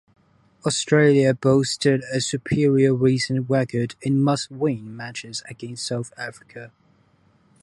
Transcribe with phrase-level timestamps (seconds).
[0.65, 6.71] Australia boasted a superior recent record in must-win matches against South Africa.